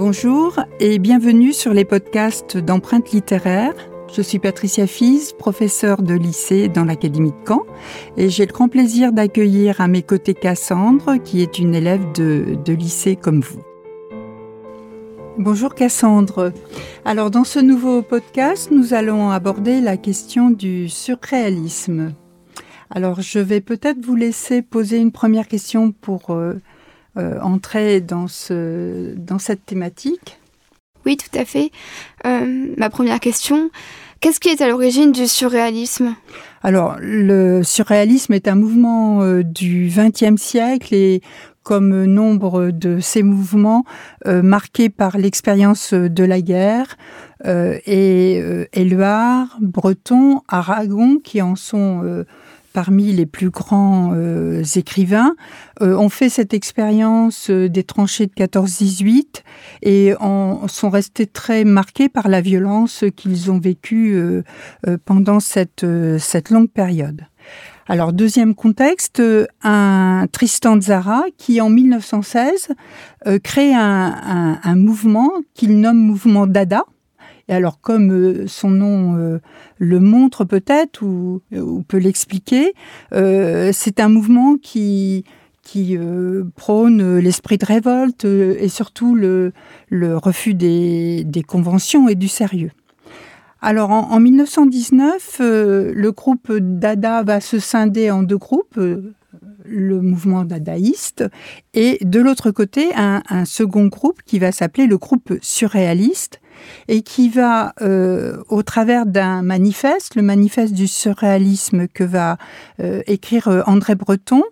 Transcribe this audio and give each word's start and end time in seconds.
Bonjour 0.00 0.58
et 0.78 0.98
bienvenue 0.98 1.52
sur 1.52 1.74
les 1.74 1.84
podcasts 1.84 2.56
d'empreintes 2.56 3.10
littéraires. 3.10 3.74
Je 4.10 4.22
suis 4.22 4.38
Patricia 4.38 4.86
Fies, 4.86 5.34
professeure 5.38 6.00
de 6.00 6.14
lycée 6.14 6.68
dans 6.68 6.86
l'Académie 6.86 7.32
de 7.32 7.46
Caen, 7.46 7.66
et 8.16 8.30
j'ai 8.30 8.46
le 8.46 8.52
grand 8.54 8.68
plaisir 8.68 9.12
d'accueillir 9.12 9.82
à 9.82 9.88
mes 9.88 10.02
côtés 10.02 10.32
Cassandre, 10.32 11.16
qui 11.22 11.42
est 11.42 11.58
une 11.58 11.74
élève 11.74 12.12
de, 12.12 12.56
de 12.64 12.72
lycée 12.72 13.14
comme 13.14 13.40
vous. 13.40 13.60
Bonjour 15.36 15.74
Cassandre. 15.74 16.50
Alors 17.04 17.30
dans 17.30 17.44
ce 17.44 17.58
nouveau 17.58 18.00
podcast, 18.00 18.70
nous 18.70 18.94
allons 18.94 19.28
aborder 19.28 19.82
la 19.82 19.98
question 19.98 20.48
du 20.48 20.88
surréalisme. 20.88 22.14
Alors 22.88 23.20
je 23.20 23.38
vais 23.38 23.60
peut-être 23.60 24.02
vous 24.02 24.16
laisser 24.16 24.62
poser 24.62 24.96
une 24.96 25.12
première 25.12 25.46
question 25.46 25.92
pour 25.92 26.30
euh, 26.30 26.54
euh, 27.16 27.40
entrer 27.40 28.00
dans, 28.00 28.28
ce, 28.28 29.14
dans 29.16 29.38
cette 29.38 29.66
thématique. 29.66 30.38
Oui, 31.06 31.16
tout 31.16 31.38
à 31.38 31.44
fait. 31.44 31.70
Euh, 32.26 32.74
ma 32.76 32.90
première 32.90 33.20
question, 33.20 33.70
qu'est-ce 34.20 34.38
qui 34.38 34.48
est 34.48 34.60
à 34.60 34.68
l'origine 34.68 35.12
du 35.12 35.26
surréalisme? 35.26 36.14
Alors, 36.62 36.96
le 37.00 37.62
surréalisme 37.62 38.34
est 38.34 38.48
un 38.48 38.54
mouvement 38.54 39.24
du 39.42 39.90
XXe 39.90 40.40
siècle 40.40 40.94
et 40.94 41.22
comme 41.62 42.04
nombre 42.04 42.70
de 42.70 43.00
ces 43.00 43.22
mouvements 43.22 43.84
marqués 44.26 44.90
par 44.90 45.16
l'expérience 45.16 45.94
de 45.94 46.24
la 46.24 46.42
guerre 46.42 46.98
et 47.46 48.66
Éluard, 48.74 49.56
Breton, 49.62 50.42
Aragon 50.48 51.18
qui 51.24 51.40
en 51.40 51.56
sont 51.56 52.24
parmi 52.72 53.12
les 53.12 53.26
plus 53.26 53.50
grands 53.50 54.12
euh, 54.14 54.62
écrivains, 54.76 55.34
euh, 55.80 55.96
ont 55.96 56.08
fait 56.08 56.28
cette 56.28 56.54
expérience 56.54 57.50
euh, 57.50 57.68
des 57.68 57.82
tranchées 57.82 58.26
de 58.26 58.32
14-18 58.32 59.42
et 59.82 60.14
en, 60.20 60.68
sont 60.68 60.90
restés 60.90 61.26
très 61.26 61.64
marqués 61.64 62.08
par 62.08 62.28
la 62.28 62.40
violence 62.40 63.04
qu'ils 63.16 63.50
ont 63.50 63.58
vécue 63.58 64.42
pendant 65.04 65.40
cette, 65.40 65.86
cette 66.18 66.50
longue 66.50 66.70
période. 66.70 67.22
Alors, 67.88 68.12
deuxième 68.12 68.54
contexte, 68.54 69.22
un 69.62 70.26
Tristan 70.30 70.80
Zara 70.80 71.24
qui, 71.36 71.60
en 71.60 71.70
1916, 71.70 72.68
crée 73.42 73.74
un, 73.74 74.60
un 74.62 74.76
mouvement 74.76 75.30
qu'il 75.54 75.80
nomme 75.80 75.98
mouvement 75.98 76.46
Dada, 76.46 76.84
et 77.50 77.52
alors, 77.52 77.80
comme 77.80 78.12
euh, 78.12 78.46
son 78.46 78.70
nom 78.70 79.16
euh, 79.16 79.40
le 79.78 79.98
montre 79.98 80.44
peut-être 80.44 81.02
ou, 81.02 81.42
peut 81.88 81.98
l'expliquer, 81.98 82.74
euh, 83.12 83.70
c'est 83.74 83.98
un 83.98 84.08
mouvement 84.08 84.56
qui 84.56 85.24
prône 86.56 87.18
l'esprit 87.18 87.58
de 87.58 87.66
révolte 87.66 88.24
et 88.24 88.68
surtout 88.68 89.14
le, 89.14 89.52
refus 89.92 90.54
des, 90.54 91.44
conventions 91.46 92.08
et 92.08 92.14
du 92.14 92.28
sérieux. 92.28 92.70
Alors 93.60 93.90
en, 93.90 94.18
1919, 94.18 95.36
le 95.40 96.10
groupe 96.10 96.52
Dada 96.52 97.22
va 97.22 97.40
se 97.40 97.58
scinder 97.58 98.10
en 98.10 98.22
deux 98.22 98.38
groupes, 98.38 98.80
le 99.64 100.00
mouvement 100.00 100.44
dadaïste 100.44 101.24
et 101.74 101.98
de 102.02 102.18
l'autre 102.20 102.50
côté 102.50 102.90
un, 102.96 103.44
second 103.44 103.86
groupe 103.86 104.22
qui 104.24 104.40
va 104.40 104.50
s'appeler 104.50 104.86
le 104.86 104.98
groupe 104.98 105.34
surréaliste 105.40 106.39
et 106.88 107.02
qui 107.02 107.28
va, 107.28 107.74
euh, 107.82 108.42
au 108.48 108.62
travers 108.62 109.06
d'un 109.06 109.42
manifeste, 109.42 110.14
le 110.14 110.22
manifeste 110.22 110.74
du 110.74 110.86
surréalisme 110.86 111.88
que 111.88 112.04
va 112.04 112.36
euh, 112.80 113.02
écrire 113.06 113.48
euh, 113.48 113.62
André 113.66 113.94
Breton, 113.94 114.42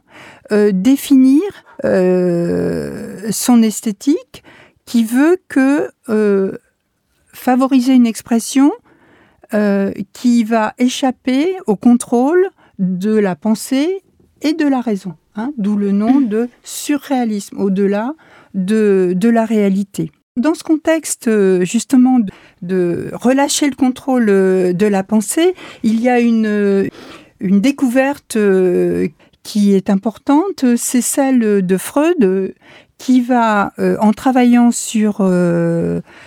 définir 0.73 1.43
son 1.85 3.63
esthétique 3.63 4.43
qui 4.87 5.05
veut 5.05 5.37
que 5.49 5.91
favoriser 7.33 7.93
une 7.93 8.07
expression 8.07 8.73
qui 10.13 10.45
va 10.45 10.75
échapper 10.79 11.57
au 11.67 11.77
contrôle 11.77 12.49
de 12.79 13.15
la 13.15 13.37
pensée 13.37 14.03
et 14.41 14.55
de 14.55 14.67
la 14.67 14.81
raison, 14.81 15.15
hein, 15.37 15.53
d'où 15.59 15.77
le 15.77 15.93
nom 15.93 16.21
de 16.21 16.49
surréalisme, 16.65 17.59
au-delà 17.59 18.15
de, 18.55 19.13
de 19.15 19.29
la 19.29 19.45
réalité. 19.45 20.11
Dans 20.39 20.55
ce 20.55 20.63
contexte 20.63 21.27
euh, 21.27 21.65
justement 21.65 22.21
de, 22.63 23.11
relâcher 23.13 23.69
le 23.69 23.75
contrôle 23.75 24.29
euh, 24.29 24.73
de 24.73 24.87
la 24.87 25.03
pensée, 25.03 25.55
il 25.83 26.01
y 26.01 26.09
a 26.09 26.21
une, 26.21 26.47
euh, 26.47 26.89
une 27.41 27.61
découverte 27.61 28.39
qui 29.43 29.75
est 29.75 29.91
importante, 29.91 30.77
c'est 30.77 31.01
celle 31.01 31.67
de 31.67 31.77
Freud 31.77 32.55
qui 32.99 33.21
va, 33.21 33.73
en 34.01 34.13
travaillant 34.13 34.73
sur, 34.73 35.19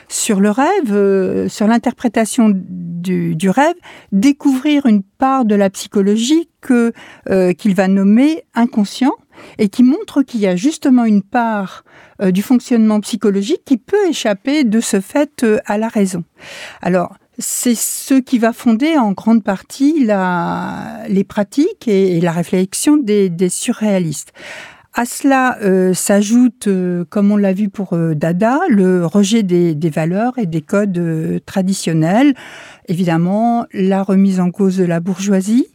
sur 0.08 0.40
le 0.40 0.50
rêve, 0.50 1.48
sur 1.50 1.68
l'interprétation 1.68 2.50
du, 2.56 3.50
rêve, 3.50 3.76
découvrir 4.14 4.86
une 4.86 5.04
part 5.04 5.44
de 5.44 5.54
la 5.54 5.70
psychologie 5.70 6.50
qu'il 6.66 7.76
va 7.76 7.88
nommer 7.90 8.44
inconscient 8.56 9.14
et 9.58 9.70
qui 9.70 9.84
montre 9.84 10.22
qu'il 10.22 10.40
y 10.40 10.48
a 10.48 10.56
justement 10.56 11.06
une 11.06 11.22
part 11.22 11.84
euh, 12.22 12.32
du 12.32 12.42
fonctionnement 12.42 13.00
psychologique 13.00 13.64
qui 13.66 13.78
peut 13.78 14.08
échapper 14.10 14.64
de 14.64 14.80
ce 14.80 15.00
fait 15.00 15.44
euh, 15.44 15.60
à 15.66 15.78
la 15.78 15.88
raison. 15.88 16.24
Alors, 16.82 17.16
c'est 17.38 17.76
ce 17.76 18.16
qui 18.16 18.38
va 18.38 18.54
fonder 18.54 18.98
en 18.98 19.14
grande 19.14 19.44
partie 19.44 20.06
les 21.10 21.24
pratiques 21.24 21.88
et, 21.88 22.20
la 22.22 22.32
réflexion 22.32 22.98
des, 22.98 23.32
surréalistes. 23.50 24.32
À 24.94 25.06
cela 25.06 25.58
euh, 25.62 25.94
s'ajoute, 25.94 26.68
comme 27.10 27.32
on 27.32 27.38
l'a 27.38 27.54
vu 27.54 27.70
pour 27.70 27.98
Dada, 27.98 28.60
le 28.68 29.06
rejet 29.06 29.42
des, 29.42 29.90
valeurs 29.90 30.38
et 30.38 30.46
des 30.46 30.62
codes 30.62 31.42
traditionnels, 31.46 32.36
évidemment 32.88 33.66
la 33.74 34.04
remise 34.04 34.40
en 34.40 34.52
cause 34.52 34.78
de 34.78 34.86
la 34.86 35.00
bourgeoisie 35.00 35.68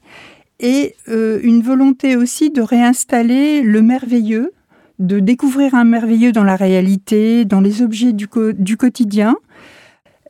et 0.58 0.94
une 1.06 1.62
volonté 1.62 2.16
aussi 2.16 2.50
de 2.50 2.62
réinstaller 2.62 3.60
le 3.62 3.82
merveilleux 3.82 4.52
de 4.98 5.20
découvrir 5.20 5.74
un 5.74 5.84
merveilleux 5.84 6.32
dans 6.32 6.44
la 6.44 6.56
réalité, 6.56 7.44
dans 7.44 7.60
les 7.60 7.82
objets 7.82 8.12
du, 8.12 8.28
quotidien, 8.28 9.36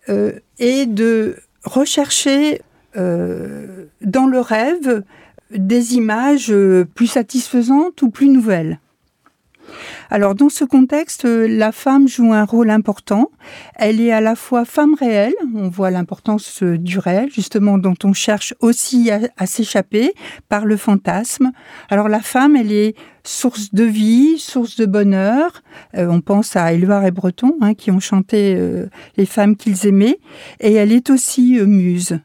euh, 0.09 0.33
et 0.59 0.87
de 0.87 1.37
rechercher 1.65 2.63
euh, 2.97 3.87
dans 4.01 4.27
le 4.27 4.41
rêve 4.41 5.03
des 5.51 5.95
images 5.95 6.53
plus 6.95 7.07
satisfaisantes 7.07 8.03
ou 8.03 8.11
plus 8.11 8.29
nouvelles. 8.29 8.81
Alors 10.11 10.35
dans 10.35 10.49
ce 10.49 10.65
contexte, 10.65 11.25
la 11.25 11.73
femme 11.73 12.09
joue 12.09 12.33
un 12.33 12.45
rôle 12.45 12.71
important. 12.71 13.31
Elle 13.77 14.01
est 14.01 14.13
à 14.13 14.21
la 14.21 14.37
fois 14.37 14.65
femme 14.65 14.95
réelle, 14.95 15.35
on 15.55 15.69
voit 15.69 15.91
l'importance 15.91 16.63
du 16.63 16.99
réel, 16.99 17.31
justement, 17.33 17.79
dont 17.79 17.95
on 18.05 18.13
cherche 18.13 18.55
aussi 18.61 19.11
à, 19.11 19.47
s'échapper 19.47 20.13
par 20.49 20.65
le 20.65 20.77
fantasme. 20.77 21.53
Alors 21.89 22.09
la 22.09 22.21
femme, 22.21 22.57
elle 22.57 22.73
est 22.73 22.95
source 23.25 23.75
de 23.75 23.85
vie, 23.85 24.39
source 24.39 24.77
de 24.77 24.87
bonheur. 24.87 25.63
Euh, 25.97 26.07
on 26.09 26.21
pense 26.21 26.57
à 26.57 26.73
Éluard 26.73 27.05
et 27.05 27.11
Breton, 27.11 27.57
hein, 27.61 27.75
qui 27.75 27.91
ont 27.91 28.01
chanté 28.01 28.55
euh, 28.57 28.87
les 29.17 29.27
femmes 29.27 29.57
qu'ils 29.57 29.87
aimaient. 29.87 30.19
Et 30.61 30.75
elle 30.75 30.93
est 30.93 31.11
aussi 31.11 31.59
euh, 31.59 31.67
muse. 31.67 32.21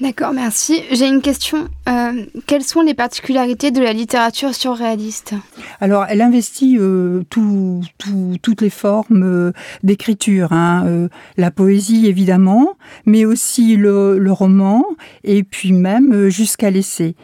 D'accord, 0.00 0.32
merci. 0.32 0.82
J'ai 0.90 1.06
une 1.06 1.20
question. 1.20 1.68
Euh, 1.88 2.24
quelles 2.46 2.64
sont 2.64 2.80
les 2.80 2.94
particularités 2.94 3.70
de 3.70 3.80
la 3.80 3.92
littérature 3.92 4.54
surréaliste? 4.54 5.34
Alors, 5.80 6.06
elle 6.08 6.22
investit 6.22 6.76
euh, 6.78 7.22
toutes 7.28 8.60
les 8.60 8.70
formes 8.70 9.22
euh, 9.22 9.52
d'écriture. 9.82 10.52
Hein, 10.52 11.08
la 11.36 11.50
poésie, 11.50 12.06
évidemment, 12.06 12.76
mais 13.06 13.24
aussi 13.24 13.76
le, 13.76 14.32
roman, 14.32 14.84
et 15.24 15.44
puis 15.44 15.72
même 15.72 16.28
jusqu'à 16.30 16.70
l'essai. 16.70 17.14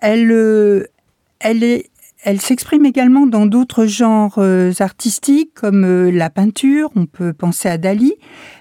Elle, 0.00 0.88
elle 1.40 1.64
est 1.64 1.91
elle 2.24 2.40
s'exprime 2.40 2.86
également 2.86 3.26
dans 3.26 3.46
d'autres 3.46 3.86
genres 3.86 4.38
artistiques 4.78 5.54
comme 5.54 6.08
la 6.08 6.30
peinture, 6.30 6.90
on 6.94 7.06
peut 7.06 7.32
penser 7.32 7.68
à 7.68 7.78
Dali, 7.78 8.14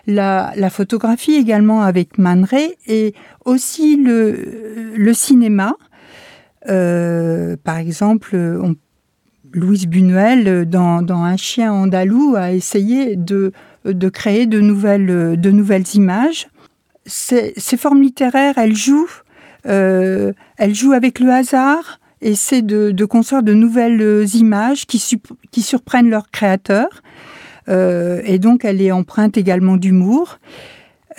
la, 0.08 0.70
photographie 0.70 1.34
également 1.34 1.82
avec 1.82 2.18
Man 2.18 2.44
Ray 2.44 2.74
et 2.88 3.14
aussi 3.46 3.98
le, 3.98 4.94
le 4.96 5.14
cinéma. 5.14 5.76
Euh, 6.70 7.56
par 7.64 7.78
exemple, 7.78 8.36
Louise 9.54 9.88
Buñuel, 9.88 10.66
dans, 10.68 11.06
Un 11.10 11.38
chien 11.38 11.72
andalou, 11.72 12.36
a 12.36 12.52
essayé 12.52 13.16
de, 13.16 13.52
créer 14.10 14.46
de 14.46 14.60
nouvelles, 14.60 15.84
images. 15.94 16.48
Ces, 17.06 17.54
formes 17.78 18.02
littéraires, 18.02 18.58
elles 18.58 18.76
jouent, 18.76 19.10
euh, 19.66 20.34
elles 20.58 20.76
jouent 20.76 20.94
avec 20.94 21.20
le 21.20 21.32
hasard, 21.32 22.00
essaient 22.22 22.62
de, 22.62 22.92
de 22.92 23.06
construire 23.06 23.44
de 23.44 23.54
nouvelles 23.54 24.28
images 24.36 24.86
qui, 24.86 25.02
qui 25.52 25.62
surprennent 25.62 26.10
leurs 26.10 26.30
créateurs. 26.32 27.02
Euh, 27.70 28.22
et 28.26 28.40
donc, 28.40 28.66
elle 28.66 28.82
est 28.82 28.92
empreinte 28.92 29.38
également 29.38 29.78
d'humour. 29.78 30.40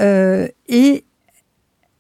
Euh, 0.00 0.48
et 0.68 1.04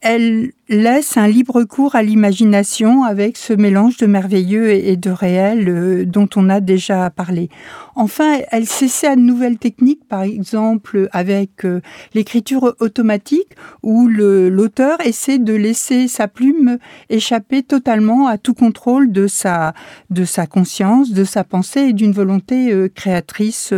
elle 0.02 0.50
laisse 0.68 1.16
un 1.16 1.28
libre 1.28 1.62
cours 1.62 1.94
à 1.94 2.02
l'imagination 2.02 3.04
avec 3.04 3.36
ce 3.36 3.52
mélange 3.52 3.98
de 3.98 4.06
merveilleux 4.06 4.70
et 4.70 4.96
de 4.96 5.10
réel 5.10 5.68
euh, 5.68 6.04
dont 6.04 6.28
on 6.34 6.48
a 6.48 6.60
déjà 6.60 7.08
parlé. 7.10 7.50
Enfin, 7.94 8.40
elle 8.50 8.66
s'essaie 8.66 9.06
à 9.06 9.14
de 9.14 9.20
nouvelles 9.20 9.58
techniques, 9.58 10.06
par 10.08 10.22
exemple 10.22 11.08
avec 11.12 11.64
euh, 11.64 11.80
l'écriture 12.14 12.74
automatique, 12.80 13.50
où 13.84 14.08
l'auteur 14.08 14.98
essaie 15.06 15.38
de 15.38 15.54
laisser 15.54 16.08
sa 16.08 16.26
plume 16.26 16.78
échapper 17.08 17.62
totalement 17.62 18.26
à 18.26 18.38
tout 18.38 18.54
contrôle 18.54 19.12
de 19.12 19.28
sa, 19.28 19.74
de 20.10 20.24
sa 20.24 20.46
conscience, 20.46 21.12
de 21.12 21.24
sa 21.24 21.44
pensée 21.44 21.80
et 21.80 21.92
d'une 21.92 22.12
volonté 22.12 22.72
euh, 22.72 22.88
créatrice 22.88 23.72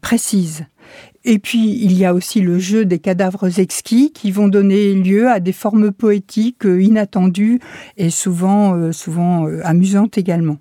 précise. 0.00 0.64
Et 1.24 1.38
puis, 1.38 1.78
il 1.82 1.96
y 1.98 2.04
a 2.06 2.14
aussi 2.14 2.40
le 2.40 2.58
jeu 2.58 2.86
des 2.86 2.98
cadavres 2.98 3.60
exquis 3.60 4.10
qui 4.12 4.30
vont 4.30 4.48
donner 4.48 4.94
lieu 4.94 5.28
à 5.28 5.38
des 5.38 5.52
formes 5.52 5.92
poétiques 5.92 6.64
euh, 6.64 6.82
inattendues 6.82 7.60
et 7.98 8.08
souvent, 8.08 8.74
euh, 8.74 8.92
souvent 8.92 9.46
euh, 9.46 9.60
amusantes 9.64 10.16
également. 10.16 10.56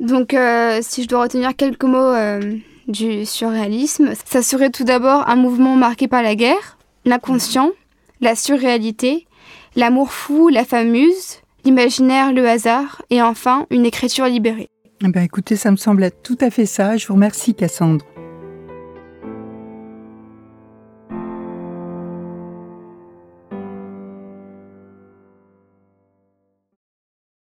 Donc, 0.00 0.36
si 0.82 1.04
je 1.04 1.08
dois 1.08 1.22
retenir 1.22 1.56
quelques 1.56 1.84
mots 1.84 2.12
du 2.86 3.24
surréalisme, 3.24 4.10
ça 4.26 4.42
serait 4.42 4.68
tout 4.68 4.84
d'abord 4.84 5.26
un 5.26 5.36
mouvement 5.36 5.74
marqué 5.74 6.06
par 6.06 6.22
la 6.22 6.34
guerre, 6.34 6.76
l'inconscient, 7.06 7.70
la 8.20 8.34
surréalité, 8.34 9.26
l'amour 9.74 10.12
fou, 10.12 10.50
la 10.50 10.66
famuse, 10.66 11.40
l'imaginaire, 11.64 12.34
le 12.34 12.46
hasard, 12.46 13.00
et 13.08 13.22
enfin 13.22 13.66
une 13.70 13.86
écriture 13.86 14.26
libérée. 14.26 14.68
Eh 15.02 15.08
ben, 15.08 15.22
écoutez, 15.22 15.56
ça 15.56 15.70
me 15.70 15.76
semble 15.76 16.04
être 16.04 16.22
tout 16.22 16.38
à 16.42 16.50
fait 16.50 16.66
ça. 16.66 16.98
Je 16.98 17.06
vous 17.06 17.14
remercie, 17.14 17.54
Cassandre. 17.54 18.04